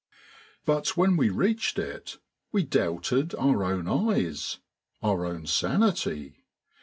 [0.65, 2.17] But when we reached it
[2.51, 4.57] we doubted our own eyes,
[5.03, 6.37] our own sanity.